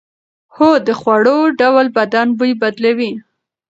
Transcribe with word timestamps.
هو، 0.55 0.69
د 0.87 0.89
خوړو 0.99 1.37
ډول 1.61 1.85
بدن 1.97 2.27
بوی 2.37 2.51
بدلوي. 2.61 3.11